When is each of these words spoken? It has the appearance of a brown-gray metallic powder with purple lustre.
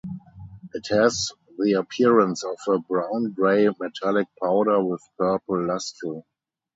It 0.73 0.87
has 0.89 1.31
the 1.59 1.73
appearance 1.73 2.43
of 2.43 2.57
a 2.67 2.79
brown-gray 2.79 3.69
metallic 3.79 4.29
powder 4.41 4.83
with 4.83 5.03
purple 5.19 5.63
lustre. 5.67 6.23